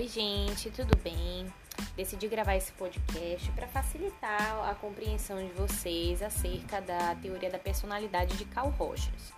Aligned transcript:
Oi, 0.00 0.08
gente, 0.08 0.70
tudo 0.70 0.96
bem? 1.04 1.46
Decidi 1.94 2.26
gravar 2.26 2.56
esse 2.56 2.72
podcast 2.72 3.50
para 3.50 3.66
facilitar 3.66 4.66
a 4.66 4.74
compreensão 4.74 5.36
de 5.46 5.52
vocês 5.52 6.22
acerca 6.22 6.80
da 6.80 7.14
teoria 7.16 7.50
da 7.50 7.58
personalidade 7.58 8.34
de 8.38 8.46
Carl 8.46 8.70
Rogers. 8.70 9.30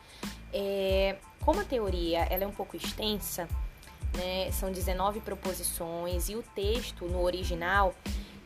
É, 0.53 1.17
como 1.41 1.61
a 1.61 1.65
teoria 1.65 2.21
ela 2.31 2.45
é 2.45 2.47
um 2.47 2.53
pouco 2.53 2.77
extensa, 2.77 3.49
né, 4.17 4.53
são 4.53 4.71
19 4.71 5.19
proposições 5.23 6.29
e 6.29 6.37
o 6.37 6.45
texto 6.55 7.07
no 7.07 7.23
original 7.23 7.93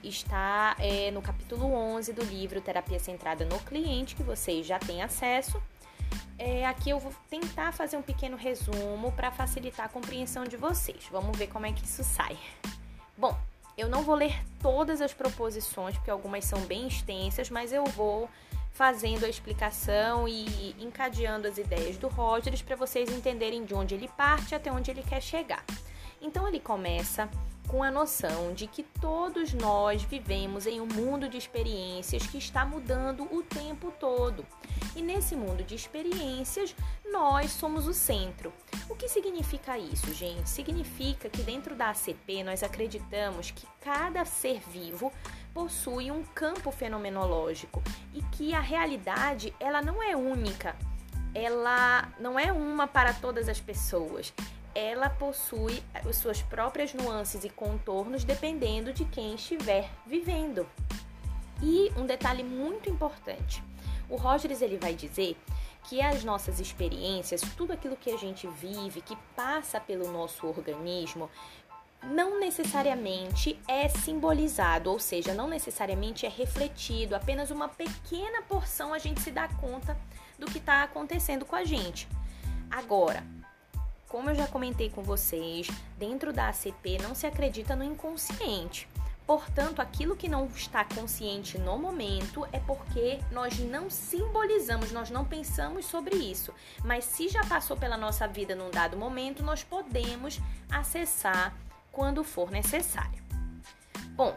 está 0.02 0.74
é, 0.78 1.10
no 1.10 1.20
capítulo 1.20 1.70
11 1.70 2.14
do 2.14 2.24
livro 2.24 2.62
Terapia 2.62 2.98
Centrada 2.98 3.44
no 3.44 3.58
Cliente, 3.58 4.16
que 4.16 4.22
vocês 4.22 4.66
já 4.66 4.78
têm 4.78 5.02
acesso 5.02 5.62
é, 6.38 6.66
aqui 6.66 6.90
eu 6.90 6.98
vou 6.98 7.12
tentar 7.30 7.72
fazer 7.72 7.96
um 7.96 8.02
pequeno 8.02 8.36
resumo 8.36 9.12
para 9.12 9.30
facilitar 9.30 9.86
a 9.86 9.88
compreensão 9.88 10.44
de 10.44 10.56
vocês. 10.56 11.06
Vamos 11.10 11.36
ver 11.36 11.46
como 11.48 11.66
é 11.66 11.72
que 11.72 11.84
isso 11.84 12.04
sai. 12.04 12.36
Bom, 13.16 13.36
eu 13.76 13.88
não 13.88 14.02
vou 14.02 14.14
ler 14.14 14.34
todas 14.60 15.00
as 15.00 15.12
proposições, 15.12 15.96
porque 15.96 16.10
algumas 16.10 16.44
são 16.44 16.60
bem 16.62 16.86
extensas, 16.88 17.50
mas 17.50 17.72
eu 17.72 17.84
vou 17.84 18.28
fazendo 18.72 19.24
a 19.24 19.28
explicação 19.28 20.28
e 20.28 20.76
encadeando 20.78 21.48
as 21.48 21.56
ideias 21.56 21.96
do 21.96 22.08
Rogers 22.08 22.60
para 22.60 22.76
vocês 22.76 23.10
entenderem 23.10 23.64
de 23.64 23.74
onde 23.74 23.94
ele 23.94 24.08
parte 24.08 24.54
até 24.54 24.70
onde 24.70 24.90
ele 24.90 25.02
quer 25.02 25.22
chegar. 25.22 25.64
Então 26.20 26.46
ele 26.46 26.60
começa 26.60 27.28
com 27.66 27.82
a 27.82 27.90
noção 27.90 28.52
de 28.52 28.66
que 28.66 28.82
todos 28.82 29.52
nós 29.52 30.02
vivemos 30.02 30.66
em 30.66 30.80
um 30.80 30.86
mundo 30.86 31.28
de 31.28 31.36
experiências 31.36 32.26
que 32.26 32.38
está 32.38 32.64
mudando 32.64 33.24
o 33.34 33.42
tempo 33.42 33.92
todo. 33.98 34.46
E 34.94 35.02
nesse 35.02 35.34
mundo 35.34 35.64
de 35.64 35.74
experiências, 35.74 36.74
nós 37.10 37.50
somos 37.50 37.86
o 37.86 37.94
centro. 37.94 38.52
O 38.88 38.94
que 38.94 39.08
significa 39.08 39.78
isso, 39.78 40.12
gente? 40.14 40.48
Significa 40.48 41.28
que 41.28 41.42
dentro 41.42 41.74
da 41.74 41.90
ACP 41.90 42.42
nós 42.44 42.62
acreditamos 42.62 43.50
que 43.50 43.66
cada 43.80 44.24
ser 44.24 44.60
vivo 44.68 45.12
possui 45.52 46.10
um 46.10 46.22
campo 46.22 46.70
fenomenológico 46.70 47.82
e 48.12 48.22
que 48.22 48.54
a 48.54 48.60
realidade 48.60 49.54
ela 49.58 49.80
não 49.80 50.02
é 50.02 50.14
única, 50.14 50.76
ela 51.34 52.10
não 52.18 52.38
é 52.38 52.52
uma 52.52 52.86
para 52.86 53.12
todas 53.12 53.48
as 53.48 53.60
pessoas 53.60 54.32
ela 54.76 55.08
possui 55.08 55.82
as 55.94 56.16
suas 56.16 56.42
próprias 56.42 56.92
nuances 56.92 57.44
e 57.44 57.48
contornos 57.48 58.24
dependendo 58.24 58.92
de 58.92 59.06
quem 59.06 59.34
estiver 59.34 59.88
vivendo. 60.06 60.68
E 61.62 61.90
um 61.96 62.04
detalhe 62.04 62.44
muito 62.44 62.90
importante, 62.90 63.64
o 64.06 64.16
Rogers 64.16 64.60
ele 64.60 64.76
vai 64.76 64.94
dizer 64.94 65.34
que 65.84 66.02
as 66.02 66.22
nossas 66.22 66.60
experiências, 66.60 67.40
tudo 67.56 67.72
aquilo 67.72 67.96
que 67.96 68.10
a 68.10 68.18
gente 68.18 68.46
vive, 68.46 69.00
que 69.00 69.16
passa 69.34 69.80
pelo 69.80 70.12
nosso 70.12 70.46
organismo, 70.46 71.30
não 72.02 72.38
necessariamente 72.38 73.58
é 73.66 73.88
simbolizado, 73.88 74.90
ou 74.90 74.98
seja, 74.98 75.32
não 75.32 75.48
necessariamente 75.48 76.26
é 76.26 76.28
refletido, 76.28 77.16
apenas 77.16 77.50
uma 77.50 77.68
pequena 77.68 78.42
porção 78.42 78.92
a 78.92 78.98
gente 78.98 79.22
se 79.22 79.30
dá 79.30 79.48
conta 79.48 79.96
do 80.38 80.46
que 80.46 80.58
está 80.58 80.82
acontecendo 80.82 81.46
com 81.46 81.56
a 81.56 81.64
gente. 81.64 82.06
Agora, 82.70 83.24
como 84.16 84.30
eu 84.30 84.34
já 84.34 84.46
comentei 84.46 84.88
com 84.88 85.02
vocês, 85.02 85.68
dentro 85.98 86.32
da 86.32 86.48
ACP 86.48 86.96
não 87.02 87.14
se 87.14 87.26
acredita 87.26 87.76
no 87.76 87.84
inconsciente. 87.84 88.88
Portanto, 89.26 89.82
aquilo 89.82 90.16
que 90.16 90.26
não 90.26 90.46
está 90.46 90.86
consciente 90.86 91.58
no 91.58 91.76
momento 91.76 92.48
é 92.50 92.58
porque 92.58 93.20
nós 93.30 93.58
não 93.58 93.90
simbolizamos, 93.90 94.90
nós 94.90 95.10
não 95.10 95.22
pensamos 95.22 95.84
sobre 95.84 96.16
isso. 96.16 96.50
Mas 96.82 97.04
se 97.04 97.28
já 97.28 97.44
passou 97.44 97.76
pela 97.76 97.98
nossa 97.98 98.26
vida 98.26 98.54
num 98.54 98.70
dado 98.70 98.96
momento, 98.96 99.42
nós 99.42 99.62
podemos 99.62 100.40
acessar 100.70 101.54
quando 101.92 102.24
for 102.24 102.50
necessário. 102.50 103.22
Bom, 104.12 104.34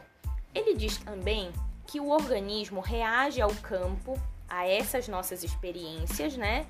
ele 0.53 0.75
diz 0.75 0.97
também 0.97 1.53
que 1.87 2.01
o 2.01 2.09
organismo 2.09 2.81
reage 2.81 3.39
ao 3.39 3.55
campo, 3.55 4.21
a 4.49 4.67
essas 4.67 5.07
nossas 5.07 5.41
experiências, 5.41 6.35
né? 6.35 6.67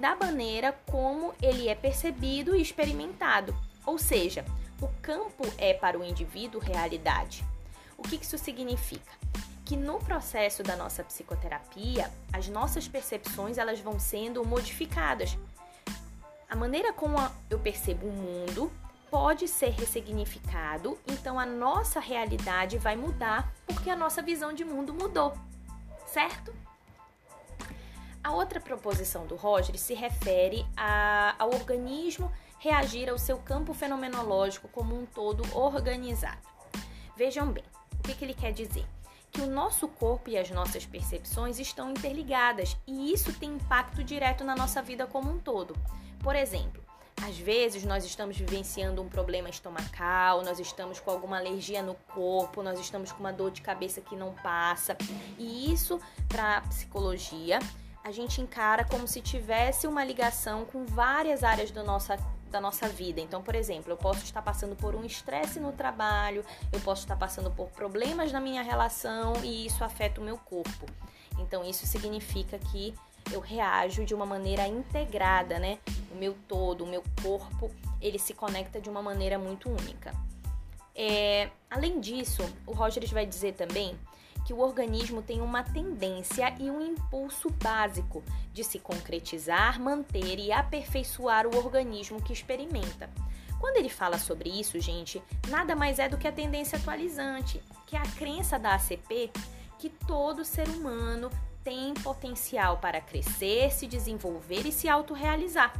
Da 0.00 0.16
maneira 0.16 0.72
como 0.90 1.34
ele 1.42 1.68
é 1.68 1.74
percebido 1.74 2.56
e 2.56 2.62
experimentado. 2.62 3.54
Ou 3.84 3.98
seja, 3.98 4.46
o 4.80 4.88
campo 5.02 5.44
é 5.58 5.74
para 5.74 5.98
o 5.98 6.02
indivíduo 6.02 6.58
realidade. 6.58 7.44
O 7.98 8.02
que 8.02 8.16
isso 8.16 8.38
significa? 8.38 9.12
Que 9.62 9.76
no 9.76 9.98
processo 9.98 10.62
da 10.62 10.74
nossa 10.74 11.04
psicoterapia, 11.04 12.10
as 12.32 12.48
nossas 12.48 12.88
percepções 12.88 13.58
elas 13.58 13.78
vão 13.78 14.00
sendo 14.00 14.42
modificadas. 14.42 15.36
A 16.48 16.56
maneira 16.56 16.94
como 16.94 17.18
eu 17.50 17.58
percebo 17.58 18.06
o 18.06 18.12
mundo 18.12 18.72
pode 19.10 19.46
ser 19.46 19.70
ressignificado, 19.70 20.98
então 21.06 21.38
a 21.38 21.44
nossa 21.44 22.00
realidade 22.00 22.78
vai 22.78 22.96
mudar 22.96 23.52
porque 23.66 23.90
a 23.90 23.96
nossa 23.96 24.22
visão 24.22 24.52
de 24.52 24.64
mundo 24.64 24.94
mudou, 24.94 25.36
certo? 26.06 26.54
A 28.22 28.32
outra 28.32 28.60
proposição 28.60 29.26
do 29.26 29.34
Rogers 29.34 29.80
se 29.80 29.94
refere 29.94 30.66
a, 30.76 31.34
ao 31.38 31.48
organismo 31.54 32.30
reagir 32.58 33.08
ao 33.08 33.18
seu 33.18 33.38
campo 33.38 33.72
fenomenológico 33.72 34.68
como 34.68 34.94
um 34.94 35.06
todo 35.06 35.42
organizado. 35.56 36.46
Vejam 37.16 37.50
bem, 37.50 37.64
o 37.98 38.02
que, 38.02 38.14
que 38.14 38.24
ele 38.24 38.34
quer 38.34 38.52
dizer? 38.52 38.84
Que 39.32 39.40
o 39.40 39.46
nosso 39.46 39.88
corpo 39.88 40.28
e 40.28 40.36
as 40.36 40.50
nossas 40.50 40.84
percepções 40.84 41.58
estão 41.58 41.90
interligadas 41.90 42.76
e 42.86 43.12
isso 43.12 43.32
tem 43.32 43.54
impacto 43.54 44.04
direto 44.04 44.44
na 44.44 44.54
nossa 44.54 44.82
vida 44.82 45.06
como 45.06 45.30
um 45.30 45.38
todo. 45.38 45.74
Por 46.22 46.36
exemplo, 46.36 46.82
às 47.22 47.38
vezes 47.38 47.84
nós 47.84 48.04
estamos 48.04 48.36
vivenciando 48.36 49.00
um 49.00 49.08
problema 49.08 49.48
estomacal, 49.48 50.42
nós 50.42 50.58
estamos 50.58 51.00
com 51.00 51.10
alguma 51.10 51.38
alergia 51.38 51.82
no 51.82 51.94
corpo, 52.14 52.62
nós 52.62 52.78
estamos 52.78 53.12
com 53.12 53.20
uma 53.20 53.32
dor 53.32 53.50
de 53.50 53.62
cabeça 53.62 54.02
que 54.02 54.16
não 54.16 54.34
passa. 54.34 54.96
E 55.38 55.72
isso, 55.72 55.98
para 56.28 56.58
a 56.58 56.60
psicologia, 56.62 57.58
a 58.02 58.10
gente 58.10 58.40
encara 58.40 58.84
como 58.84 59.06
se 59.06 59.20
tivesse 59.20 59.86
uma 59.86 60.04
ligação 60.04 60.64
com 60.64 60.84
várias 60.86 61.44
áreas 61.44 61.70
do 61.70 61.84
nossa, 61.84 62.16
da 62.50 62.60
nossa 62.60 62.88
vida. 62.88 63.20
Então, 63.20 63.42
por 63.42 63.54
exemplo, 63.54 63.92
eu 63.92 63.96
posso 63.96 64.24
estar 64.24 64.42
passando 64.42 64.74
por 64.74 64.94
um 64.94 65.04
estresse 65.04 65.60
no 65.60 65.72
trabalho, 65.72 66.44
eu 66.72 66.80
posso 66.80 67.02
estar 67.02 67.16
passando 67.16 67.50
por 67.50 67.68
problemas 67.68 68.32
na 68.32 68.40
minha 68.40 68.62
relação 68.62 69.34
e 69.42 69.66
isso 69.66 69.84
afeta 69.84 70.20
o 70.20 70.24
meu 70.24 70.38
corpo. 70.38 70.86
Então, 71.38 71.64
isso 71.64 71.86
significa 71.86 72.58
que 72.58 72.94
eu 73.32 73.40
reajo 73.40 74.04
de 74.04 74.14
uma 74.14 74.26
maneira 74.26 74.66
integrada, 74.66 75.58
né? 75.58 75.78
O 76.10 76.14
meu 76.14 76.34
todo, 76.48 76.84
o 76.84 76.86
meu 76.86 77.02
corpo, 77.22 77.70
ele 78.00 78.18
se 78.18 78.34
conecta 78.34 78.80
de 78.80 78.88
uma 78.88 79.02
maneira 79.02 79.38
muito 79.38 79.68
única. 79.68 80.12
É, 80.94 81.50
além 81.70 82.00
disso, 82.00 82.42
o 82.66 82.72
Rogers 82.72 83.10
vai 83.10 83.24
dizer 83.24 83.54
também 83.54 83.96
que 84.44 84.52
o 84.52 84.60
organismo 84.60 85.22
tem 85.22 85.40
uma 85.40 85.62
tendência 85.62 86.54
e 86.58 86.70
um 86.70 86.80
impulso 86.80 87.50
básico 87.50 88.22
de 88.52 88.64
se 88.64 88.78
concretizar, 88.78 89.80
manter 89.80 90.38
e 90.38 90.52
aperfeiçoar 90.52 91.46
o 91.46 91.56
organismo 91.56 92.22
que 92.22 92.32
experimenta. 92.32 93.10
Quando 93.60 93.76
ele 93.76 93.90
fala 93.90 94.18
sobre 94.18 94.48
isso, 94.48 94.80
gente, 94.80 95.22
nada 95.48 95.76
mais 95.76 95.98
é 95.98 96.08
do 96.08 96.16
que 96.16 96.26
a 96.26 96.32
tendência 96.32 96.78
atualizante, 96.78 97.62
que 97.86 97.94
é 97.94 97.98
a 97.98 98.06
crença 98.16 98.58
da 98.58 98.74
ACP 98.74 99.30
que 99.78 99.88
todo 99.88 100.44
ser 100.44 100.68
humano 100.68 101.30
tem 101.64 101.94
potencial 101.94 102.78
para 102.78 103.00
crescer, 103.00 103.70
se 103.72 103.86
desenvolver 103.86 104.66
e 104.66 104.72
se 104.72 104.88
autorrealizar. 104.88 105.72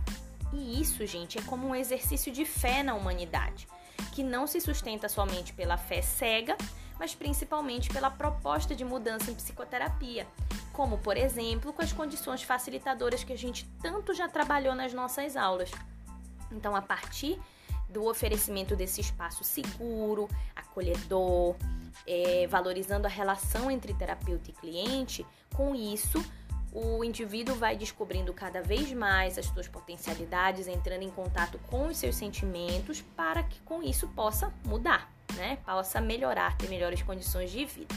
E 0.52 0.80
isso, 0.80 1.06
gente, 1.06 1.38
é 1.38 1.42
como 1.42 1.68
um 1.68 1.74
exercício 1.74 2.32
de 2.32 2.44
fé 2.44 2.82
na 2.82 2.94
humanidade, 2.94 3.68
que 4.12 4.22
não 4.22 4.46
se 4.46 4.60
sustenta 4.60 5.08
somente 5.08 5.52
pela 5.52 5.76
fé 5.76 6.02
cega, 6.02 6.56
mas 7.00 7.14
principalmente 7.14 7.88
pela 7.88 8.10
proposta 8.10 8.76
de 8.76 8.84
mudança 8.84 9.30
em 9.30 9.34
psicoterapia, 9.34 10.26
como, 10.70 10.98
por 10.98 11.16
exemplo, 11.16 11.72
com 11.72 11.80
as 11.80 11.94
condições 11.94 12.42
facilitadoras 12.42 13.24
que 13.24 13.32
a 13.32 13.38
gente 13.38 13.66
tanto 13.82 14.12
já 14.12 14.28
trabalhou 14.28 14.74
nas 14.74 14.92
nossas 14.92 15.34
aulas. 15.34 15.70
Então, 16.52 16.76
a 16.76 16.82
partir 16.82 17.40
do 17.88 18.04
oferecimento 18.04 18.76
desse 18.76 19.00
espaço 19.00 19.42
seguro, 19.42 20.28
acolhedor, 20.54 21.56
é, 22.06 22.46
valorizando 22.46 23.06
a 23.06 23.10
relação 23.10 23.70
entre 23.70 23.94
terapeuta 23.94 24.50
e 24.50 24.52
cliente, 24.52 25.26
com 25.54 25.74
isso 25.74 26.22
o 26.72 27.02
indivíduo 27.02 27.54
vai 27.54 27.76
descobrindo 27.76 28.32
cada 28.32 28.62
vez 28.62 28.92
mais 28.92 29.38
as 29.38 29.46
suas 29.46 29.66
potencialidades, 29.66 30.68
entrando 30.68 31.02
em 31.02 31.10
contato 31.10 31.58
com 31.70 31.86
os 31.86 31.96
seus 31.96 32.14
sentimentos, 32.14 33.00
para 33.16 33.42
que 33.42 33.58
com 33.62 33.82
isso 33.82 34.06
possa 34.08 34.52
mudar 34.64 35.10
né, 35.40 35.58
possa 35.64 36.00
melhorar, 36.00 36.56
ter 36.56 36.68
melhores 36.68 37.02
condições 37.02 37.50
de 37.50 37.64
vida. 37.64 37.94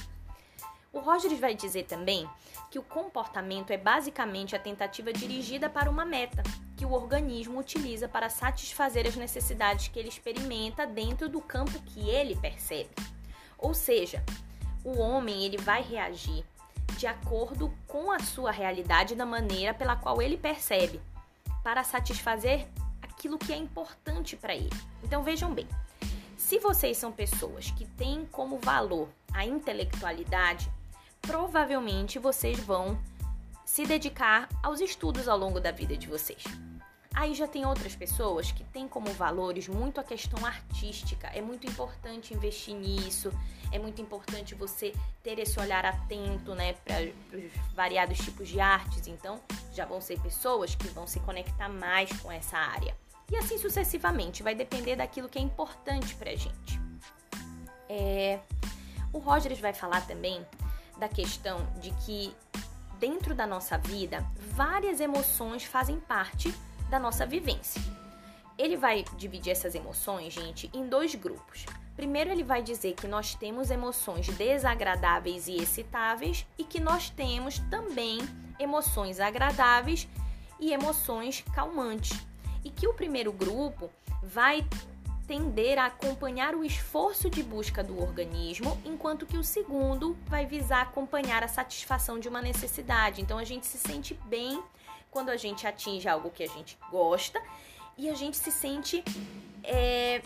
O 0.92 1.00
Rogers 1.00 1.40
vai 1.40 1.54
dizer 1.54 1.84
também 1.84 2.30
que 2.70 2.80
o 2.80 2.84
comportamento 2.84 3.72
é 3.72 3.78
basicamente 3.78 4.56
a 4.56 4.60
tentativa 4.60 5.12
dirigida 5.12 5.70
para 5.70 5.90
uma 5.90 6.06
meta 6.06 6.42
que 6.78 6.86
o 6.86 6.92
organismo 6.92 7.60
utiliza 7.60 8.08
para 8.08 8.30
satisfazer 8.30 9.08
as 9.08 9.16
necessidades 9.16 9.88
que 9.88 10.00
ele 10.00 10.10
experimenta 10.10 10.86
dentro 10.86 11.28
do 11.28 11.42
campo 11.42 11.80
que 11.82 12.10
ele 12.10 12.36
percebe. 12.36 12.92
Ou 13.58 13.74
seja, 13.74 14.24
o 14.84 15.00
homem 15.00 15.44
ele 15.44 15.58
vai 15.58 15.82
reagir 15.82 16.44
de 16.98 17.08
acordo 17.08 17.74
com 17.88 18.12
a 18.12 18.20
sua 18.20 18.52
realidade 18.52 19.16
da 19.16 19.26
maneira 19.26 19.74
pela 19.74 19.96
qual 19.96 20.22
ele 20.22 20.38
percebe, 20.38 21.02
para 21.64 21.84
satisfazer 21.84 22.68
aquilo 23.02 23.38
que 23.38 23.52
é 23.52 23.58
importante 23.58 24.36
para 24.36 24.54
ele. 24.54 24.70
Então 25.04 25.24
vejam 25.24 25.54
bem, 25.54 25.68
Se 26.44 26.60
vocês 26.60 26.98
são 26.98 27.10
pessoas 27.10 27.72
que 27.72 27.86
têm 27.86 28.26
como 28.26 28.60
valor 28.60 29.08
a 29.32 29.46
intelectualidade, 29.46 30.70
provavelmente 31.22 32.20
vocês 32.20 32.60
vão 32.60 33.00
se 33.66 33.86
dedicar 33.86 34.50
aos 34.62 34.82
estudos 34.82 35.30
ao 35.30 35.38
longo 35.38 35.62
da 35.62 35.72
vida 35.72 35.96
de 35.96 36.06
vocês. 36.06 36.44
Aí 37.16 37.34
já 37.34 37.48
tem 37.48 37.66
outras 37.66 37.96
pessoas 37.96 38.52
que 38.52 38.66
têm 38.66 38.90
como 38.90 39.08
valores 39.14 39.70
muito 39.70 40.02
a 40.02 40.04
questão 40.04 40.46
artística. 40.46 41.28
É 41.28 41.42
muito 41.42 41.66
importante 41.66 42.34
investir 42.34 42.76
nisso, 42.76 43.32
é 43.72 43.80
muito 43.80 44.02
importante 44.02 44.54
você 44.54 44.94
ter 45.24 45.40
esse 45.40 45.58
olhar 45.62 45.86
atento, 45.86 46.54
né, 46.54 46.74
para 46.74 47.04
os 47.32 47.74
variados 47.74 48.18
tipos 48.18 48.50
de 48.50 48.60
artes. 48.60 49.08
Então, 49.08 49.40
já 49.72 49.86
vão 49.86 50.02
ser 50.02 50.20
pessoas 50.20 50.76
que 50.76 50.90
vão 50.90 51.08
se 51.08 51.22
conectar 51.22 51.70
mais 51.70 52.12
com 52.22 52.30
essa 52.30 52.58
área. 52.58 53.02
E 53.32 53.38
assim 53.38 53.58
sucessivamente, 53.58 54.44
vai 54.44 54.54
depender 54.56 54.96
daquilo 54.96 55.30
que 55.30 55.40
é 55.40 55.42
importante 55.42 56.16
pra 56.16 56.36
gente. 56.36 56.80
É... 57.90 58.40
O 59.12 59.20
Rogers 59.20 59.60
vai 59.60 59.74
falar 59.74 60.02
também 60.08 60.46
da 60.98 61.08
questão 61.08 61.66
de 61.80 61.92
que 62.06 62.36
dentro 63.00 63.36
da 63.36 63.46
nossa 63.46 63.78
vida, 63.78 64.26
várias 64.52 65.02
emoções 65.02 65.66
fazem 65.66 66.00
parte 66.00 66.54
da 66.90 66.98
nossa 66.98 67.26
vivência. 67.26 67.82
Ele 68.58 68.78
vai 68.78 69.04
dividir 69.18 69.52
essas 69.52 69.76
emoções, 69.76 70.32
gente, 70.32 70.70
em 70.74 70.88
dois 70.88 71.14
grupos. 71.14 71.66
Primeiro, 71.96 72.30
ele 72.30 72.44
vai 72.44 72.64
dizer 72.64 72.94
que 72.94 73.06
nós 73.06 73.36
temos 73.36 73.70
emoções 73.70 74.28
desagradáveis 74.30 75.48
e 75.48 75.58
excitáveis 75.58 76.46
e 76.58 76.64
que 76.64 76.80
nós 76.80 77.10
temos 77.10 77.60
também 77.70 78.20
emoções 78.60 79.20
agradáveis 79.20 80.08
e 80.60 80.72
emoções 80.72 81.44
calmantes. 81.54 82.18
E 82.64 82.70
que 82.70 82.88
o 82.88 82.94
primeiro 82.94 83.32
grupo 83.32 83.90
vai 84.22 84.66
tender 85.28 85.80
a 85.80 85.86
acompanhar 85.86 86.54
o 86.54 86.64
esforço 86.64 87.30
de 87.30 87.42
busca 87.42 87.84
do 87.84 88.02
organismo, 88.02 88.80
enquanto 88.84 89.26
que 89.26 89.38
o 89.38 89.44
segundo 89.44 90.18
vai 90.28 90.46
visar 90.46 90.82
acompanhar 90.82 91.44
a 91.44 91.48
satisfação 91.48 92.20
de 92.20 92.28
uma 92.28 92.42
necessidade. 92.42 93.22
Então 93.22 93.38
a 93.38 93.44
gente 93.44 93.66
se 93.66 93.78
sente 93.78 94.14
bem 94.26 94.62
quando 95.10 95.30
a 95.30 95.38
gente 95.38 95.66
atinge 95.66 96.08
algo 96.10 96.30
que 96.30 96.44
a 96.44 96.48
gente 96.48 96.78
gosta 96.90 97.42
e 97.98 98.10
a 98.10 98.16
gente 98.16 98.36
se 98.36 98.52
sente 98.52 99.04
é, 99.64 100.22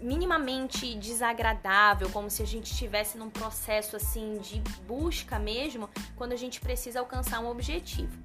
minimamente 0.00 0.94
desagradável, 0.94 2.08
como 2.10 2.30
se 2.30 2.42
a 2.42 2.46
gente 2.46 2.70
estivesse 2.70 3.18
num 3.18 3.30
processo 3.30 3.96
assim 3.96 4.38
de 4.38 4.60
busca 4.86 5.38
mesmo, 5.38 5.88
quando 6.16 6.32
a 6.32 6.36
gente 6.36 6.60
precisa 6.60 7.00
alcançar 7.00 7.40
um 7.40 7.48
objetivo. 7.48 8.16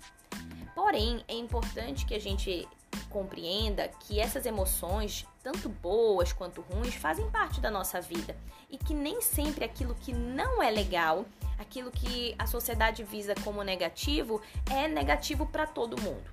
Porém, 0.76 1.24
é 1.28 1.34
importante 1.34 2.06
que 2.06 2.14
a 2.14 2.20
gente 2.20 2.68
compreenda 3.10 3.88
que 4.02 4.20
essas 4.20 4.46
emoções, 4.46 5.26
tanto 5.42 5.70
boas 5.70 6.34
quanto 6.34 6.62
ruins, 6.62 6.96
fazem 6.96 7.30
parte 7.32 7.62
da 7.62 7.72
nossa 7.72 8.02
vida 8.02 8.36
e 8.70 8.78
que 8.78 8.94
nem 8.94 9.22
sempre 9.22 9.64
aquilo 9.64 9.96
que 9.96 10.14
não 10.14 10.62
é 10.62 10.70
legal 10.70 11.26
aquilo 11.58 11.92
que 11.92 12.36
a 12.38 12.46
sociedade 12.46 13.04
visa 13.04 13.34
como 13.44 13.64
negativo 13.64 14.42
é 14.70 14.88
negativo 14.88 15.46
para 15.46 15.66
todo 15.66 16.02
mundo. 16.02 16.30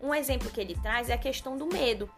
Um 0.00 0.14
exemplo 0.14 0.50
que 0.50 0.60
ele 0.60 0.76
traz 0.76 1.08
é 1.08 1.14
a 1.14 1.18
questão 1.18 1.56
do 1.56 1.66
medo, 1.66 2.08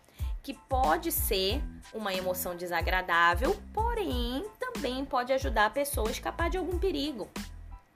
que 0.43 0.55
pode 0.55 1.13
ser 1.13 1.63
uma 1.93 2.13
emoção 2.13 2.57
desagradável, 2.57 3.57
porém 3.73 4.45
também 4.59 5.05
pode 5.05 5.33
ajudar 5.33 5.67
a 5.67 5.71
pessoa 5.71 6.09
a 6.09 6.11
escapar 6.11 6.51
de 6.51 6.59
algum 6.59 6.79
perigo. 6.79 7.29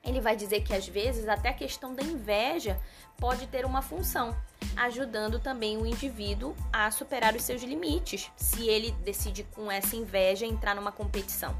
Ele 0.04 0.20
vai 0.20 0.36
dizer 0.36 0.62
que 0.62 0.74
às 0.74 0.86
vezes 0.86 1.28
até 1.28 1.48
a 1.48 1.54
questão 1.54 1.94
da 1.94 2.02
inveja 2.02 2.78
pode 3.16 3.46
ter 3.46 3.64
uma 3.64 3.80
função, 3.80 4.36
ajudando 4.76 5.38
também 5.38 5.76
o 5.76 5.86
indivíduo 5.86 6.54
a 6.72 6.90
superar 6.90 7.34
os 7.34 7.42
seus 7.42 7.62
limites, 7.62 8.30
se 8.36 8.68
ele 8.68 8.92
decide 9.04 9.44
com 9.44 9.70
essa 9.70 9.96
inveja 9.96 10.44
entrar 10.44 10.74
numa 10.74 10.92
competição. 10.92 11.56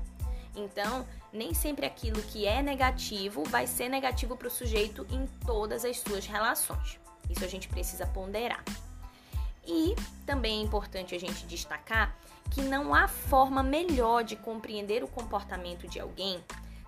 Então, 0.56 1.06
nem 1.32 1.52
sempre 1.52 1.84
aquilo 1.84 2.22
que 2.22 2.46
é 2.46 2.62
negativo 2.62 3.42
vai 3.44 3.66
ser 3.66 3.88
negativo 3.88 4.36
para 4.36 4.48
o 4.48 4.50
sujeito 4.50 5.06
em 5.10 5.26
todas 5.44 5.84
as 5.84 5.98
suas 5.98 6.26
relações. 6.26 7.00
Isso 7.28 7.44
a 7.44 7.48
gente 7.48 7.68
precisa 7.68 8.06
ponderar. 8.06 8.62
E 9.66 9.96
também 10.26 10.60
é 10.60 10.62
importante 10.62 11.14
a 11.14 11.18
gente 11.18 11.46
destacar 11.46 12.14
que 12.50 12.60
não 12.62 12.94
há 12.94 13.08
forma 13.08 13.62
melhor 13.62 14.22
de 14.22 14.36
compreender 14.36 15.02
o 15.02 15.08
comportamento 15.08 15.88
de 15.88 15.98
alguém 15.98 16.42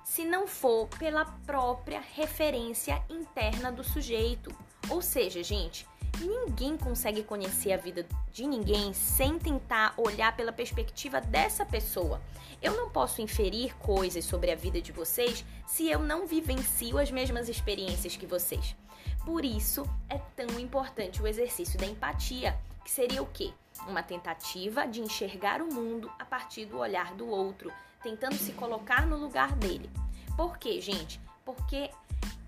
se 0.07 0.25
não 0.25 0.47
for 0.47 0.87
pela 1.01 1.25
própria 1.45 2.01
referência 2.15 3.03
interna 3.11 3.73
do 3.73 3.83
sujeito. 3.83 4.55
Ou 4.89 5.03
seja, 5.03 5.43
gente, 5.43 5.85
ninguém 6.21 6.77
consegue 6.77 7.25
conhecer 7.25 7.73
a 7.73 7.77
vida 7.77 8.07
de 8.31 8.47
ninguém 8.47 8.95
sem 8.95 9.37
tentar 9.37 9.95
olhar 9.97 10.35
pela 10.37 10.53
perspectiva 10.53 11.21
dessa 11.21 11.67
pessoa. 11.67 12.23
Eu 12.63 12.77
não 12.77 12.89
posso 12.89 13.21
inferir 13.21 13.77
coisas 13.79 14.25
sobre 14.25 14.53
a 14.53 14.55
vida 14.55 14.81
de 14.81 14.93
vocês 14.93 15.45
se 15.67 15.91
eu 15.91 15.99
não 15.99 16.25
vivencio 16.25 16.99
as 16.99 17.11
mesmas 17.11 17.49
experiências 17.49 18.17
que 18.17 18.27
vocês. 18.27 18.77
Por 19.25 19.45
isso 19.45 19.85
é 20.09 20.19
tão 20.37 20.59
importante 20.61 21.21
o 21.21 21.27
exercício 21.27 21.79
da 21.81 21.85
empatia, 21.85 22.57
que 22.85 22.93
seria 22.93 23.21
o 23.21 23.27
quê? 23.27 23.53
Uma 23.89 24.05
tentativa 24.05 24.87
de 24.87 25.01
enxergar 25.01 25.61
o 25.61 25.75
mundo 25.75 26.09
a 26.17 26.25
partir 26.25 26.65
do 26.65 26.79
olhar 26.79 27.13
do 27.15 27.27
outro, 27.27 27.73
tentando 28.07 28.37
se 28.37 28.53
colocar 28.53 29.05
no 29.05 29.17
lugar 29.17 29.57
dele. 29.57 29.91
Por 30.37 30.59
quê, 30.59 30.81
gente? 30.81 31.21
Porque 31.45 31.91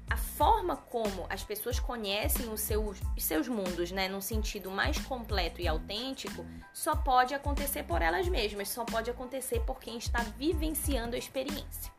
a 0.09 0.17
forma 0.17 0.77
como 0.77 1.27
as 1.29 1.43
pessoas 1.43 1.81
conhecem 1.81 2.49
os 2.49 2.61
seus, 2.61 3.01
os 3.17 3.25
seus 3.25 3.49
mundos, 3.49 3.91
né, 3.91 4.09
num 4.09 4.21
sentido 4.21 4.71
mais 4.71 4.99
completo 5.01 5.61
e 5.61 5.67
autêntico, 5.67 6.47
só 6.73 6.95
pode 6.95 7.35
acontecer 7.35 7.83
por 7.83 8.01
elas 8.03 8.29
mesmas, 8.29 8.69
só 8.69 8.85
pode 8.85 9.11
acontecer 9.11 9.59
por 9.67 9.81
quem 9.81 9.99
está 9.99 10.23
vivenciando 10.39 11.17
a 11.17 11.19
experiência. 11.19 11.98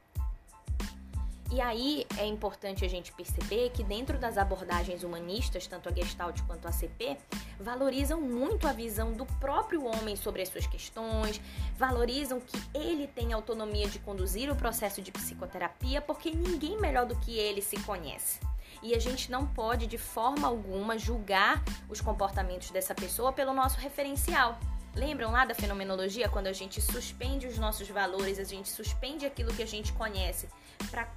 E 1.51 1.59
aí 1.59 2.05
é 2.17 2.25
importante 2.27 2.85
a 2.85 2.87
gente 2.87 3.11
perceber 3.11 3.71
que 3.71 3.83
dentro 3.83 4.19
das 4.19 4.37
abordagens 4.37 5.03
humanistas, 5.03 5.65
tanto 5.65 5.89
a 5.89 5.91
Gestalt 5.91 6.41
quanto 6.43 6.67
a 6.67 6.71
CP, 6.71 7.17
valorizam 7.59 8.21
muito 8.21 8.67
a 8.67 8.71
visão 8.71 9.13
do 9.13 9.25
próprio 9.25 9.83
homem 9.83 10.15
sobre 10.15 10.43
as 10.43 10.49
suas 10.49 10.67
questões, 10.67 11.41
valorizam 11.75 12.39
que 12.39 12.57
ele 12.71 13.07
tem 13.07 13.33
autonomia 13.33 13.87
de 13.87 13.97
conduzir 13.97 14.51
o 14.51 14.55
processo 14.55 15.01
de 15.01 15.11
psicoterapia, 15.11 16.01
porque 16.01 16.29
ninguém 16.29 16.79
melhor 16.79 17.07
do 17.07 17.15
que 17.15 17.35
ele 17.37 17.63
se 17.63 17.79
conhece. 17.79 18.39
E 18.83 18.93
a 18.93 18.99
gente 18.99 19.31
não 19.31 19.47
pode 19.47 19.87
de 19.87 19.97
forma 19.97 20.47
alguma 20.47 20.99
julgar 20.99 21.63
os 21.89 21.99
comportamentos 21.99 22.69
dessa 22.69 22.93
pessoa 22.93 23.33
pelo 23.33 23.53
nosso 23.55 23.79
referencial. 23.79 24.59
Lembram 24.95 25.31
lá 25.31 25.45
da 25.45 25.55
fenomenologia 25.55 26.29
quando 26.29 26.47
a 26.47 26.53
gente 26.53 26.79
suspende 26.79 27.47
os 27.47 27.57
nossos 27.57 27.87
valores, 27.89 28.37
a 28.37 28.43
gente 28.43 28.69
suspende 28.69 29.25
aquilo 29.25 29.53
que 29.53 29.63
a 29.63 29.67
gente 29.67 29.91
conhece 29.93 30.47
para 30.91 31.07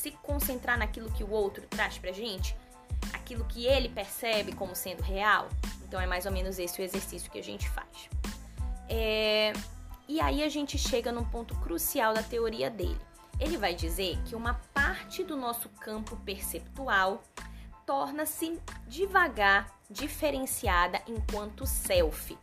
se 0.00 0.12
concentrar 0.22 0.78
naquilo 0.78 1.10
que 1.12 1.22
o 1.22 1.30
outro 1.30 1.66
traz 1.68 1.98
pra 1.98 2.10
gente, 2.10 2.56
aquilo 3.12 3.44
que 3.44 3.66
ele 3.66 3.88
percebe 3.88 4.52
como 4.52 4.74
sendo 4.74 5.02
real. 5.02 5.48
Então 5.86 6.00
é 6.00 6.06
mais 6.06 6.24
ou 6.24 6.32
menos 6.32 6.58
esse 6.58 6.80
o 6.80 6.84
exercício 6.84 7.30
que 7.30 7.38
a 7.38 7.42
gente 7.42 7.68
faz. 7.68 8.08
É... 8.88 9.52
E 10.08 10.20
aí 10.20 10.42
a 10.42 10.48
gente 10.48 10.78
chega 10.78 11.12
num 11.12 11.24
ponto 11.24 11.54
crucial 11.56 12.14
da 12.14 12.22
teoria 12.22 12.70
dele. 12.70 13.00
Ele 13.38 13.56
vai 13.56 13.74
dizer 13.74 14.18
que 14.24 14.34
uma 14.34 14.54
parte 14.72 15.22
do 15.22 15.36
nosso 15.36 15.68
campo 15.68 16.16
perceptual 16.16 17.22
torna-se 17.86 18.58
devagar 18.88 19.70
diferenciada 19.88 21.00
enquanto 21.06 21.66
self. 21.66 22.36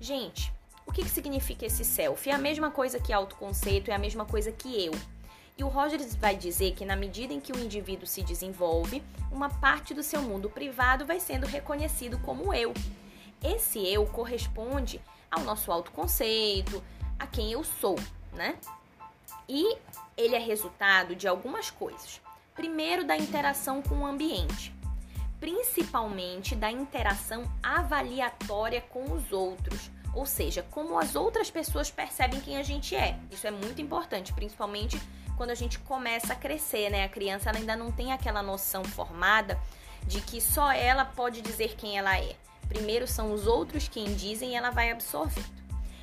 Gente, 0.00 0.52
o 0.86 0.92
que, 0.92 1.02
que 1.02 1.10
significa 1.10 1.66
esse 1.66 1.84
self? 1.84 2.28
É 2.28 2.32
a 2.32 2.38
mesma 2.38 2.70
coisa 2.70 2.98
que 2.98 3.12
autoconceito, 3.12 3.90
é 3.90 3.94
a 3.94 3.98
mesma 3.98 4.24
coisa 4.24 4.50
que 4.50 4.84
eu. 4.84 4.92
E 5.56 5.64
o 5.64 5.68
Rogers 5.68 6.14
vai 6.16 6.36
dizer 6.36 6.72
que, 6.72 6.84
na 6.84 6.96
medida 6.96 7.32
em 7.32 7.40
que 7.40 7.52
o 7.52 7.58
indivíduo 7.58 8.06
se 8.06 8.22
desenvolve, 8.22 9.02
uma 9.30 9.50
parte 9.50 9.92
do 9.92 10.02
seu 10.02 10.22
mundo 10.22 10.48
privado 10.48 11.04
vai 11.04 11.20
sendo 11.20 11.46
reconhecido 11.46 12.18
como 12.18 12.54
eu. 12.54 12.72
Esse 13.42 13.86
eu 13.86 14.06
corresponde 14.06 15.00
ao 15.30 15.42
nosso 15.42 15.70
autoconceito, 15.70 16.82
a 17.18 17.26
quem 17.26 17.52
eu 17.52 17.62
sou, 17.64 17.96
né? 18.32 18.56
E 19.48 19.76
ele 20.16 20.34
é 20.34 20.38
resultado 20.38 21.14
de 21.14 21.28
algumas 21.28 21.70
coisas. 21.70 22.20
Primeiro, 22.54 23.04
da 23.04 23.16
interação 23.16 23.82
com 23.82 24.00
o 24.00 24.06
ambiente, 24.06 24.74
principalmente 25.40 26.54
da 26.54 26.70
interação 26.70 27.44
avaliatória 27.62 28.80
com 28.80 29.12
os 29.12 29.32
outros, 29.32 29.90
ou 30.14 30.26
seja, 30.26 30.62
como 30.70 30.98
as 30.98 31.16
outras 31.16 31.50
pessoas 31.50 31.90
percebem 31.90 32.40
quem 32.40 32.58
a 32.58 32.62
gente 32.62 32.94
é. 32.94 33.18
Isso 33.30 33.46
é 33.46 33.50
muito 33.50 33.80
importante, 33.80 34.32
principalmente 34.32 35.00
quando 35.42 35.50
a 35.50 35.56
gente 35.56 35.80
começa 35.80 36.34
a 36.34 36.36
crescer, 36.36 36.88
né? 36.88 37.02
A 37.02 37.08
criança 37.08 37.50
ainda 37.50 37.74
não 37.74 37.90
tem 37.90 38.12
aquela 38.12 38.44
noção 38.44 38.84
formada 38.84 39.58
de 40.06 40.20
que 40.20 40.40
só 40.40 40.70
ela 40.70 41.04
pode 41.04 41.42
dizer 41.42 41.74
quem 41.74 41.98
ela 41.98 42.16
é. 42.16 42.36
Primeiro 42.68 43.08
são 43.08 43.34
os 43.34 43.44
outros 43.44 43.88
quem 43.88 44.14
dizem 44.14 44.50
e 44.50 44.54
ela 44.54 44.70
vai 44.70 44.92
absorvendo. 44.92 45.50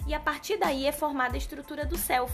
E 0.06 0.14
a 0.14 0.20
partir 0.20 0.58
daí 0.58 0.86
é 0.86 0.92
formada 0.92 1.36
a 1.36 1.38
estrutura 1.38 1.86
do 1.86 1.98
self, 1.98 2.34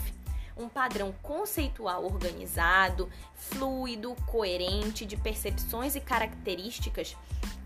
um 0.57 0.67
padrão 0.67 1.13
conceitual 1.21 2.03
organizado, 2.03 3.07
fluido, 3.35 4.15
coerente 4.25 5.05
de 5.05 5.15
percepções 5.15 5.95
e 5.95 6.01
características, 6.01 7.15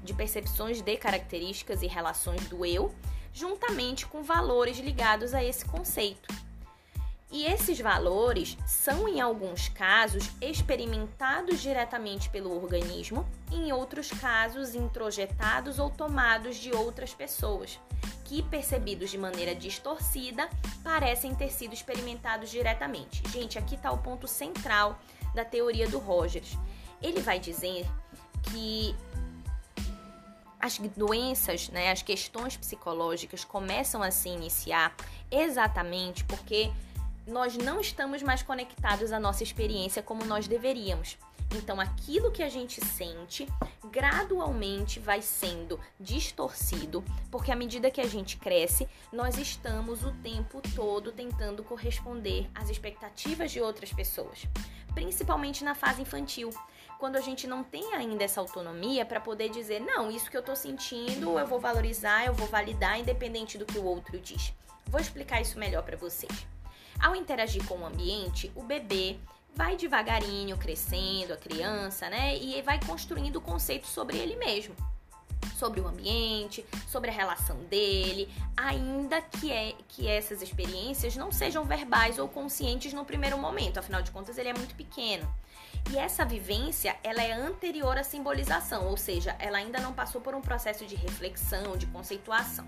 de 0.03 0.13
percepções 0.13 0.81
de 0.81 0.98
características 0.98 1.81
e 1.81 1.88
relações 1.88 2.46
do 2.50 2.65
eu, 2.65 2.93
juntamente 3.31 4.05
com 4.05 4.22
valores 4.22 4.79
ligados 4.79 5.34
a 5.34 5.41
esse 5.41 5.63
conceito. 5.63 6.27
E 7.32 7.46
esses 7.46 7.80
valores 7.80 8.58
são, 8.66 9.08
em 9.08 9.22
alguns 9.22 9.70
casos, 9.70 10.28
experimentados 10.42 11.62
diretamente 11.62 12.28
pelo 12.30 12.56
organismo, 12.56 13.24
em 13.52 13.72
outros 13.72 14.10
casos, 14.10 14.74
introjetados 14.74 15.78
ou 15.78 15.92
tomados 15.92 16.58
de 16.58 16.72
outras 16.72 17.14
pessoas, 17.14 17.80
que, 18.26 18.42
percebidos 18.42 19.12
de 19.12 19.18
maneira 19.18 19.54
distorcida, 19.54 20.50
parecem 20.84 21.36
ter 21.36 21.52
sido 21.52 21.74
experimentados 21.74 22.50
diretamente. 22.50 23.22
Gente, 23.30 23.60
aqui 23.60 23.76
está 23.76 23.92
o 23.92 24.00
ponto 24.00 24.28
central 24.28 25.00
da 25.36 25.46
teoria 25.46 25.88
do 25.88 26.00
Rogers. 26.00 26.58
Ele 27.00 27.22
vai 27.22 27.40
dizer 27.40 27.86
que 28.52 28.96
as 30.60 30.80
doenças, 30.80 31.70
né, 31.70 31.92
as 31.92 32.02
questões 32.02 32.58
psicológicas 32.58 33.46
começam 33.46 34.02
a 34.04 34.12
se 34.12 34.30
iniciar 34.30 34.94
exatamente 35.32 36.24
porque 36.26 36.72
nós 37.30 37.56
não 37.56 37.80
estamos 37.80 38.22
mais 38.24 38.44
conectados 38.44 39.12
à 39.12 39.20
nossa 39.20 39.44
experiência 39.44 40.02
como 40.02 40.26
nós 40.26 40.48
deveríamos. 40.48 41.18
Então, 41.56 41.80
aquilo 41.80 42.32
que 42.32 42.44
a 42.44 42.50
gente 42.50 42.84
sente 42.86 43.48
gradualmente 43.92 45.00
vai 45.00 45.22
sendo 45.22 45.80
distorcido, 46.00 47.04
porque 47.32 47.52
à 47.52 47.56
medida 47.56 47.90
que 47.90 48.02
a 48.02 48.08
gente 48.08 48.38
cresce, 48.38 48.88
nós 49.12 49.38
estamos 49.38 50.04
o 50.04 50.12
tempo 50.22 50.62
todo 50.76 51.12
tentando 51.12 51.64
corresponder 51.64 52.48
às 52.54 52.70
expectativas 52.70 53.52
de 53.52 53.60
outras 53.60 53.92
pessoas, 53.92 54.46
principalmente 54.94 55.64
na 55.64 55.74
fase 55.74 56.04
infantil 56.04 56.52
quando 57.00 57.16
a 57.16 57.22
gente 57.22 57.48
não 57.48 57.64
tem 57.64 57.96
ainda 57.96 58.26
essa 58.26 58.42
autonomia 58.42 59.06
para 59.06 59.22
poder 59.22 59.50
dizer, 59.50 59.80
não, 59.80 60.12
isso 60.12 60.30
que 60.30 60.36
eu 60.36 60.44
tô 60.44 60.54
sentindo, 60.54 61.40
eu 61.40 61.48
vou 61.48 61.60
valorizar, 61.60 62.26
eu 62.26 62.34
vou 62.34 62.46
validar, 62.46 63.00
independente 63.00 63.58
do 63.58 63.66
que 63.66 63.80
o 63.80 63.86
outro 63.86 64.20
diz. 64.20 64.54
Vou 64.86 65.00
explicar 65.00 65.40
isso 65.40 65.58
melhor 65.58 65.82
para 65.82 65.96
vocês. 65.96 66.59
Ao 67.00 67.15
interagir 67.15 67.65
com 67.65 67.79
o 67.79 67.86
ambiente, 67.86 68.51
o 68.56 68.62
bebê 68.62 69.18
vai 69.56 69.75
devagarinho 69.75 70.58
crescendo, 70.58 71.34
a 71.34 71.38
criança, 71.38 72.10
né? 72.10 72.38
E 72.38 72.62
vai 72.62 72.79
construindo 72.86 73.38
o 73.38 73.41
conceito 73.41 73.88
sobre 73.88 74.18
ele 74.18 74.36
mesmo. 74.36 74.75
Sobre 75.58 75.79
o 75.79 75.88
ambiente, 75.88 76.65
sobre 76.88 77.10
a 77.10 77.13
relação 77.13 77.58
dele, 77.63 78.29
ainda 78.56 79.22
que, 79.22 79.51
é, 79.51 79.74
que 79.88 80.08
essas 80.08 80.41
experiências 80.41 81.15
não 81.15 81.32
sejam 81.32 81.63
verbais 81.63 82.20
ou 82.20 82.27
conscientes 82.27 82.94
no 82.94 83.06
primeiro 83.06 83.38
momento, 83.38 83.77
afinal 83.77 84.01
de 84.01 84.12
contas 84.12 84.38
ele 84.38 84.50
é 84.50 84.53
muito 84.53 84.75
pequeno. 84.75 85.27
E 85.91 85.98
essa 85.98 86.25
vivência, 86.25 86.96
ela 87.03 87.22
é 87.22 87.32
anterior 87.32 87.98
à 87.98 88.03
simbolização, 88.03 88.88
ou 88.88 88.98
seja, 88.98 89.36
ela 89.39 89.58
ainda 89.58 89.79
não 89.79 89.94
passou 89.94 90.22
por 90.22 90.36
um 90.36 90.41
processo 90.41 90.86
de 90.86 90.96
reflexão, 90.96 91.77
de 91.77 91.88
conceituação. 91.88 92.68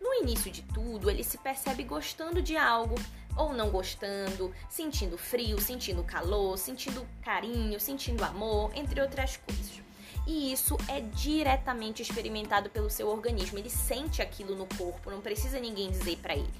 No 0.00 0.14
início 0.14 0.50
de 0.50 0.62
tudo, 0.62 1.10
ele 1.10 1.24
se 1.24 1.38
percebe 1.38 1.82
gostando 1.82 2.42
de 2.42 2.56
algo 2.56 2.94
ou 3.36 3.52
não 3.52 3.70
gostando, 3.70 4.52
sentindo 4.68 5.18
frio, 5.18 5.60
sentindo 5.60 6.02
calor, 6.02 6.56
sentindo 6.56 7.06
carinho, 7.22 7.78
sentindo 7.78 8.24
amor, 8.24 8.70
entre 8.74 9.00
outras 9.00 9.36
coisas. 9.36 9.82
E 10.26 10.52
isso 10.52 10.76
é 10.88 11.00
diretamente 11.00 12.02
experimentado 12.02 12.68
pelo 12.70 12.90
seu 12.90 13.08
organismo, 13.08 13.58
ele 13.58 13.70
sente 13.70 14.20
aquilo 14.20 14.56
no 14.56 14.66
corpo, 14.66 15.10
não 15.10 15.20
precisa 15.20 15.60
ninguém 15.60 15.90
dizer 15.90 16.16
para 16.16 16.34
ele. 16.34 16.50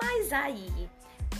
Mas 0.00 0.32
aí, 0.32 0.88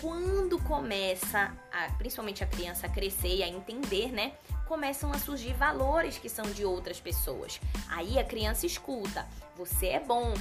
quando 0.00 0.59
começa, 0.59 1.56
a, 1.73 1.90
principalmente 1.92 2.45
a 2.45 2.47
criança 2.47 2.87
a 2.87 2.90
crescer 2.90 3.37
e 3.37 3.42
a 3.42 3.49
entender, 3.49 4.12
né? 4.12 4.33
Começam 4.66 5.11
a 5.12 5.18
surgir 5.18 5.54
valores 5.54 6.18
que 6.18 6.28
são 6.28 6.45
de 6.45 6.64
outras 6.64 7.00
pessoas. 7.00 7.61
Aí 7.88 8.18
a 8.18 8.25
criança 8.25 8.66
escuta: 8.66 9.26
você 9.56 9.88
é 9.88 10.00
bom, 10.00 10.35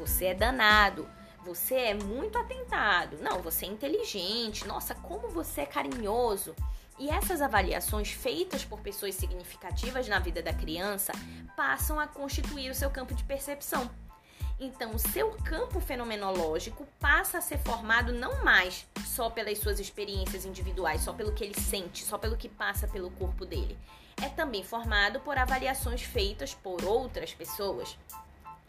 você 0.00 0.26
é 0.26 0.34
danado, 0.34 1.06
você 1.44 1.74
é 1.74 1.94
muito 1.94 2.38
atentado, 2.38 3.18
não, 3.20 3.42
você 3.42 3.66
é 3.66 3.68
inteligente, 3.68 4.66
nossa, 4.66 4.94
como 4.94 5.28
você 5.28 5.60
é 5.60 5.66
carinhoso. 5.66 6.56
E 6.98 7.10
essas 7.10 7.42
avaliações 7.42 8.10
feitas 8.10 8.64
por 8.64 8.80
pessoas 8.80 9.14
significativas 9.14 10.08
na 10.08 10.18
vida 10.18 10.42
da 10.42 10.54
criança 10.54 11.12
passam 11.54 12.00
a 12.00 12.06
constituir 12.06 12.70
o 12.70 12.74
seu 12.74 12.90
campo 12.90 13.14
de 13.14 13.24
percepção. 13.24 13.90
Então, 14.58 14.94
o 14.94 14.98
seu 14.98 15.30
campo 15.44 15.80
fenomenológico 15.80 16.86
passa 16.98 17.38
a 17.38 17.40
ser 17.42 17.58
formado 17.58 18.12
não 18.12 18.42
mais 18.44 18.86
só 19.06 19.30
pelas 19.30 19.58
suas 19.58 19.80
experiências 19.80 20.44
individuais, 20.44 21.02
só 21.02 21.12
pelo 21.12 21.32
que 21.32 21.44
ele 21.44 21.58
sente, 21.58 22.04
só 22.04 22.18
pelo 22.18 22.36
que 22.36 22.48
passa 22.48 22.86
pelo 22.86 23.10
corpo 23.12 23.46
dele. 23.46 23.78
É 24.22 24.28
também 24.28 24.62
formado 24.62 25.20
por 25.20 25.38
avaliações 25.38 26.02
feitas 26.02 26.52
por 26.52 26.84
outras 26.84 27.32
pessoas. 27.32 27.98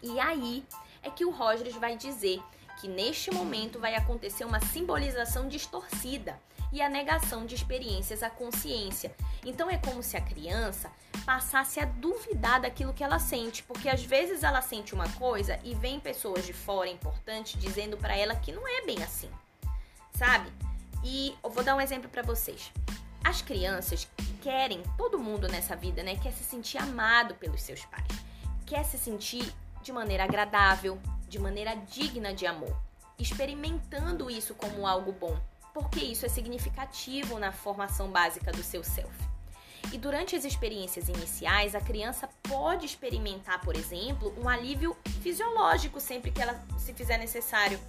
E 0.02 0.20
aí 0.20 0.66
é 1.04 1.10
que 1.10 1.26
o 1.26 1.32
Rogers 1.32 1.76
vai 1.76 1.96
dizer 1.96 2.42
que 2.80 2.88
neste 2.88 3.32
momento 3.32 3.80
vai 3.80 3.96
acontecer 3.96 4.44
uma 4.44 4.60
simbolização 4.60 5.48
distorcida 5.48 6.40
e 6.72 6.82
a 6.82 6.90
negação 6.90 7.46
de 7.46 7.54
experiências 7.54 8.24
à 8.24 8.30
consciência. 8.30 9.14
Então 9.46 9.70
é 9.70 9.78
como 9.78 10.02
se 10.02 10.16
a 10.18 10.22
criança 10.22 10.90
passasse 11.26 11.80
a 11.80 11.86
duvidar 11.86 12.62
daquilo 12.62 12.94
que 12.94 13.04
ela 13.04 13.20
sente, 13.20 13.62
porque 13.64 13.90
às 13.90 14.04
vezes 14.04 14.44
ela 14.44 14.62
sente 14.62 14.94
uma 14.94 15.08
coisa 15.14 15.60
e 15.64 15.76
vem 15.76 16.00
pessoas 16.00 16.46
de 16.46 16.54
fora 16.54 16.90
importantes 16.90 17.60
dizendo 17.60 17.98
para 17.98 18.16
ela 18.16 18.36
que 18.36 18.52
não 18.52 18.68
é 18.68 18.86
bem 18.86 19.04
assim. 19.04 19.30
Sabe? 20.14 20.52
E 21.04 21.36
eu 21.44 21.50
vou 21.50 21.64
dar 21.64 21.76
um 21.76 21.82
exemplo 21.82 22.10
para 22.10 22.24
vocês. 22.24 22.72
As 23.24 23.42
crianças 23.42 24.08
querem, 24.42 24.82
todo 24.98 25.20
mundo 25.20 25.48
nessa 25.48 25.76
vida, 25.76 26.02
né, 26.02 26.16
quer 26.16 26.32
se 26.32 26.44
sentir 26.44 26.78
amado 26.78 27.36
pelos 27.36 27.62
seus 27.62 27.86
pais. 27.86 28.08
Quer 28.66 28.84
se 28.84 28.98
sentir 28.98 29.54
de 29.82 29.92
maneira 29.92 30.24
agradável, 30.24 31.00
de 31.28 31.40
maneira 31.40 31.76
digna 31.76 32.34
de 32.34 32.46
amor, 32.46 32.76
experimentando 33.18 34.30
isso 34.30 34.54
como 34.54 34.86
algo 34.88 35.12
bom, 35.12 35.40
porque 35.74 36.00
isso 36.00 36.26
é 36.26 36.30
significativo 36.30 37.40
na 37.40 37.52
formação 37.52 38.10
básica 38.10 38.52
do 38.52 38.64
seu 38.64 38.84
self. 38.84 39.32
E 39.92 39.98
durante 39.98 40.36
as 40.36 40.46
experiências 40.46 41.10
iniciais, 41.10 41.76
a 41.76 41.82
criança 41.82 42.30
pode 42.44 42.86
experimentar, 42.86 43.60
por 43.62 43.76
exemplo, 43.76 44.34
um 44.38 44.48
alívio 44.48 44.96
fisiológico 45.22 46.00
sempre 46.00 46.32
que 46.32 46.42
ela 46.42 46.62
se 46.78 46.94
fizer 46.94 47.18
necessário. 47.18 47.80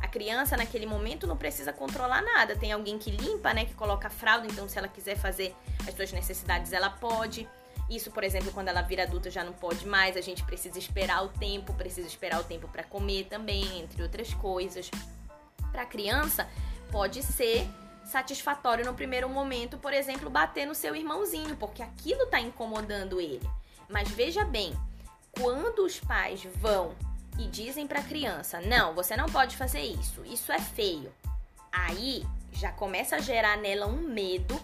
A 0.00 0.08
criança 0.08 0.56
naquele 0.56 0.86
momento 0.86 1.26
não 1.26 1.36
precisa 1.36 1.72
controlar 1.72 2.22
nada, 2.22 2.56
tem 2.56 2.72
alguém 2.72 2.98
que 2.98 3.10
limpa, 3.10 3.52
né, 3.52 3.64
que 3.64 3.74
coloca 3.74 4.08
a 4.08 4.10
fralda, 4.10 4.46
então 4.46 4.68
se 4.68 4.78
ela 4.78 4.88
quiser 4.88 5.16
fazer 5.16 5.54
as 5.86 5.94
suas 5.94 6.12
necessidades, 6.12 6.72
ela 6.72 6.90
pode. 6.90 7.48
Isso, 7.92 8.10
por 8.10 8.24
exemplo, 8.24 8.50
quando 8.52 8.68
ela 8.68 8.80
vira 8.80 9.02
adulta 9.02 9.30
já 9.30 9.44
não 9.44 9.52
pode 9.52 9.86
mais, 9.86 10.16
a 10.16 10.22
gente 10.22 10.42
precisa 10.44 10.78
esperar 10.78 11.22
o 11.22 11.28
tempo, 11.28 11.74
precisa 11.74 12.08
esperar 12.08 12.40
o 12.40 12.44
tempo 12.44 12.66
para 12.66 12.82
comer 12.82 13.24
também, 13.24 13.80
entre 13.80 14.02
outras 14.02 14.32
coisas. 14.32 14.90
Para 15.70 15.84
criança, 15.84 16.48
pode 16.90 17.22
ser 17.22 17.68
satisfatório 18.02 18.82
no 18.82 18.94
primeiro 18.94 19.28
momento, 19.28 19.76
por 19.76 19.92
exemplo, 19.92 20.30
bater 20.30 20.66
no 20.66 20.74
seu 20.74 20.96
irmãozinho, 20.96 21.54
porque 21.56 21.82
aquilo 21.82 22.22
está 22.22 22.40
incomodando 22.40 23.20
ele. 23.20 23.46
Mas 23.90 24.08
veja 24.08 24.42
bem, 24.42 24.72
quando 25.30 25.84
os 25.84 26.00
pais 26.00 26.42
vão 26.54 26.94
e 27.38 27.46
dizem 27.46 27.86
para 27.86 28.00
a 28.00 28.04
criança: 28.04 28.58
"Não, 28.62 28.94
você 28.94 29.14
não 29.18 29.26
pode 29.26 29.54
fazer 29.54 29.82
isso. 29.82 30.24
Isso 30.24 30.50
é 30.50 30.58
feio". 30.58 31.12
Aí 31.70 32.24
já 32.52 32.72
começa 32.72 33.16
a 33.16 33.20
gerar 33.20 33.58
nela 33.58 33.86
um 33.86 34.00
medo 34.00 34.58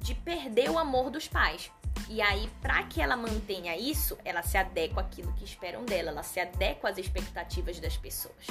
de 0.00 0.14
perder 0.14 0.70
o 0.70 0.78
amor 0.78 1.10
dos 1.10 1.26
pais. 1.26 1.72
E 2.08 2.22
aí, 2.22 2.50
para 2.62 2.82
que 2.84 3.00
ela 3.00 3.16
mantenha 3.16 3.76
isso, 3.76 4.16
ela 4.24 4.42
se 4.42 4.56
adequa 4.56 5.02
àquilo 5.02 5.32
que 5.34 5.44
esperam 5.44 5.84
dela, 5.84 6.10
ela 6.10 6.22
se 6.22 6.40
adequa 6.40 6.88
às 6.88 6.96
expectativas 6.96 7.78
das 7.78 7.96
pessoas. 7.96 8.46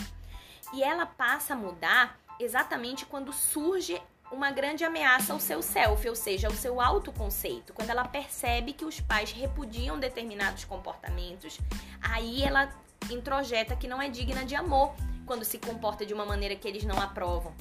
E 0.74 0.84
ela 0.84 1.06
passa 1.06 1.54
a 1.54 1.58
mudar 1.58 2.20
exatamente 2.40 3.06
quando 3.06 3.34
surge 3.34 4.00
uma 4.32 4.52
grande 4.52 4.84
ameaça 4.84 5.34
ao 5.34 5.40
seu 5.40 5.62
self, 5.62 6.08
ou 6.08 6.16
seja, 6.16 6.48
ao 6.48 6.54
seu 6.54 6.82
autoconceito. 6.82 7.74
Quando 7.74 7.90
ela 7.90 8.08
percebe 8.08 8.74
que 8.74 8.86
os 8.86 9.00
pais 9.00 9.32
repudiam 9.32 10.00
determinados 10.00 10.66
comportamentos, 10.66 11.58
aí 12.02 12.44
ela 12.44 12.70
introjeta 13.10 13.76
que 13.76 13.88
não 13.88 14.02
é 14.02 14.10
digna 14.10 14.44
de 14.44 14.56
amor 14.56 14.94
quando 15.26 15.46
se 15.46 15.58
comporta 15.58 16.06
de 16.06 16.14
uma 16.14 16.26
maneira 16.26 16.56
que 16.56 16.68
eles 16.68 16.84
não 16.84 17.00
aprovam. 17.00 17.54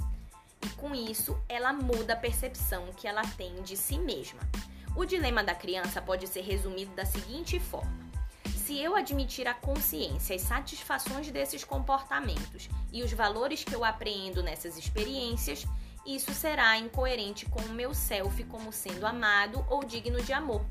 E 0.64 0.68
com 0.70 0.94
isso, 0.94 1.40
ela 1.48 1.72
muda 1.72 2.14
a 2.14 2.16
percepção 2.16 2.92
que 2.96 3.06
ela 3.06 3.22
tem 3.36 3.62
de 3.62 3.76
si 3.76 3.98
mesma. 3.98 4.40
O 4.96 5.04
dilema 5.04 5.44
da 5.44 5.54
criança 5.54 6.00
pode 6.00 6.26
ser 6.26 6.40
resumido 6.40 6.94
da 6.94 7.04
seguinte 7.04 7.60
forma: 7.60 7.92
se 8.56 8.78
eu 8.80 8.96
admitir 8.96 9.46
a 9.46 9.52
consciência, 9.52 10.34
as 10.34 10.42
satisfações 10.42 11.30
desses 11.30 11.62
comportamentos 11.64 12.70
e 12.90 13.02
os 13.02 13.12
valores 13.12 13.62
que 13.62 13.74
eu 13.74 13.84
apreendo 13.84 14.42
nessas 14.42 14.78
experiências, 14.78 15.66
isso 16.06 16.32
será 16.32 16.78
incoerente 16.78 17.44
com 17.46 17.60
o 17.60 17.72
meu 17.74 17.92
self 17.92 18.42
como 18.44 18.72
sendo 18.72 19.06
amado 19.06 19.64
ou 19.68 19.84
digno 19.84 20.22
de 20.22 20.32
amor. 20.32 20.64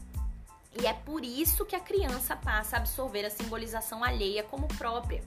E 0.81 0.87
é 0.87 0.93
por 0.93 1.23
isso 1.23 1.63
que 1.63 1.75
a 1.75 1.79
criança 1.79 2.35
passa 2.35 2.75
a 2.75 2.79
absorver 2.79 3.25
a 3.25 3.29
simbolização 3.29 4.03
alheia 4.03 4.43
como 4.43 4.67
própria, 4.67 5.23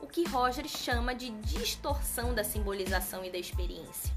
o 0.00 0.06
que 0.06 0.28
Rogers 0.28 0.72
chama 0.72 1.14
de 1.14 1.30
distorção 1.30 2.34
da 2.34 2.42
simbolização 2.42 3.24
e 3.24 3.30
da 3.30 3.38
experiência. 3.38 4.12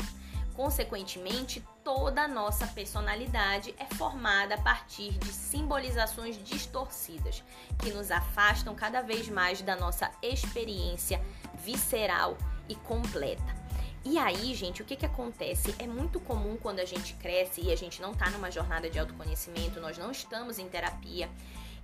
Consequentemente, 0.55 1.63
toda 1.83 2.23
a 2.23 2.27
nossa 2.27 2.67
personalidade 2.67 3.73
é 3.79 3.85
formada 3.95 4.55
a 4.55 4.61
partir 4.61 5.11
de 5.17 5.33
simbolizações 5.33 6.41
distorcidas, 6.43 7.43
que 7.79 7.91
nos 7.91 8.11
afastam 8.11 8.75
cada 8.75 9.01
vez 9.01 9.27
mais 9.29 9.61
da 9.61 9.75
nossa 9.75 10.11
experiência 10.21 11.19
visceral 11.55 12.37
e 12.69 12.75
completa. 12.75 13.63
E 14.05 14.19
aí, 14.19 14.53
gente, 14.53 14.81
o 14.81 14.85
que 14.85 14.97
que 14.97 15.05
acontece? 15.05 15.73
É 15.79 15.87
muito 15.87 16.19
comum 16.19 16.57
quando 16.61 16.79
a 16.79 16.85
gente 16.85 17.13
cresce 17.15 17.61
e 17.61 17.71
a 17.71 17.75
gente 17.75 18.01
não 18.01 18.13
tá 18.13 18.29
numa 18.29 18.51
jornada 18.51 18.89
de 18.89 18.99
autoconhecimento, 18.99 19.79
nós 19.79 19.97
não 19.97 20.11
estamos 20.11 20.59
em 20.59 20.67
terapia. 20.67 21.29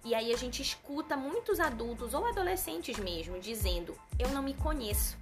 E 0.04 0.14
aí 0.14 0.34
a 0.34 0.38
gente 0.38 0.62
escuta 0.62 1.18
muitos 1.18 1.60
adultos 1.60 2.14
ou 2.14 2.26
adolescentes 2.26 2.98
mesmo 2.98 3.40
dizendo: 3.40 3.98
"Eu 4.18 4.30
não 4.30 4.44
me 4.44 4.54
conheço". 4.54 5.18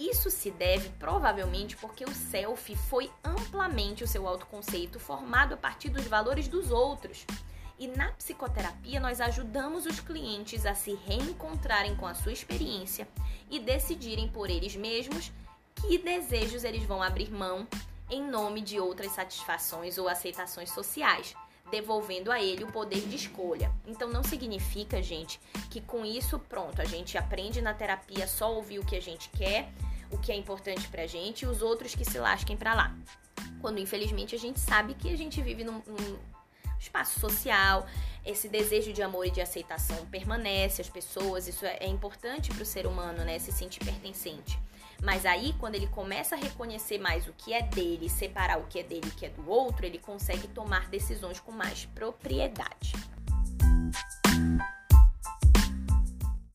Isso 0.00 0.30
se 0.30 0.50
deve 0.50 0.88
provavelmente 0.98 1.76
porque 1.76 2.06
o 2.06 2.14
self 2.14 2.74
foi 2.88 3.10
amplamente 3.22 4.02
o 4.02 4.08
seu 4.08 4.26
autoconceito 4.26 4.98
formado 4.98 5.52
a 5.52 5.58
partir 5.58 5.90
dos 5.90 6.06
valores 6.06 6.48
dos 6.48 6.70
outros. 6.70 7.26
E 7.78 7.86
na 7.86 8.10
psicoterapia 8.12 8.98
nós 8.98 9.20
ajudamos 9.20 9.84
os 9.84 10.00
clientes 10.00 10.64
a 10.64 10.74
se 10.74 10.94
reencontrarem 11.06 11.94
com 11.96 12.06
a 12.06 12.14
sua 12.14 12.32
experiência 12.32 13.06
e 13.50 13.58
decidirem 13.58 14.26
por 14.26 14.48
eles 14.48 14.74
mesmos 14.74 15.30
que 15.74 15.98
desejos 15.98 16.64
eles 16.64 16.84
vão 16.84 17.02
abrir 17.02 17.30
mão 17.30 17.68
em 18.08 18.26
nome 18.26 18.62
de 18.62 18.80
outras 18.80 19.12
satisfações 19.12 19.98
ou 19.98 20.08
aceitações 20.08 20.70
sociais, 20.70 21.34
devolvendo 21.70 22.32
a 22.32 22.42
ele 22.42 22.64
o 22.64 22.72
poder 22.72 23.06
de 23.06 23.16
escolha. 23.16 23.70
Então 23.86 24.08
não 24.08 24.22
significa, 24.22 25.02
gente, 25.02 25.38
que 25.68 25.82
com 25.82 26.06
isso 26.06 26.38
pronto, 26.38 26.80
a 26.80 26.86
gente 26.86 27.18
aprende 27.18 27.60
na 27.60 27.74
terapia 27.74 28.26
só 28.26 28.54
ouvir 28.54 28.78
o 28.78 28.84
que 28.84 28.96
a 28.96 29.02
gente 29.02 29.28
quer, 29.28 29.70
o 30.10 30.18
que 30.18 30.32
é 30.32 30.36
importante 30.36 30.88
pra 30.88 31.06
gente 31.06 31.42
e 31.42 31.46
os 31.46 31.62
outros 31.62 31.94
que 31.94 32.04
se 32.04 32.18
lasquem 32.18 32.56
pra 32.56 32.74
lá. 32.74 32.96
Quando 33.60 33.78
infelizmente 33.78 34.34
a 34.34 34.38
gente 34.38 34.58
sabe 34.58 34.94
que 34.94 35.12
a 35.12 35.16
gente 35.16 35.40
vive 35.42 35.64
num, 35.64 35.82
num 35.86 36.18
espaço 36.78 37.20
social, 37.20 37.86
esse 38.24 38.48
desejo 38.48 38.92
de 38.92 39.02
amor 39.02 39.26
e 39.26 39.30
de 39.30 39.40
aceitação 39.40 40.06
permanece, 40.06 40.80
as 40.80 40.88
pessoas, 40.88 41.46
isso 41.46 41.64
é, 41.64 41.78
é 41.80 41.86
importante 41.86 42.50
para 42.50 42.62
o 42.62 42.66
ser 42.66 42.86
humano, 42.86 43.24
né? 43.24 43.38
Se 43.38 43.52
sentir 43.52 43.84
pertencente. 43.84 44.58
Mas 45.02 45.24
aí, 45.24 45.54
quando 45.58 45.74
ele 45.76 45.86
começa 45.86 46.34
a 46.34 46.38
reconhecer 46.38 46.98
mais 46.98 47.26
o 47.26 47.32
que 47.32 47.54
é 47.54 47.62
dele, 47.62 48.08
separar 48.08 48.58
o 48.58 48.66
que 48.66 48.78
é 48.78 48.82
dele 48.82 49.06
e 49.06 49.08
o 49.08 49.12
que 49.12 49.26
é 49.26 49.30
do 49.30 49.48
outro, 49.48 49.86
ele 49.86 49.98
consegue 49.98 50.46
tomar 50.48 50.88
decisões 50.88 51.40
com 51.40 51.52
mais 51.52 51.86
propriedade. 51.86 52.92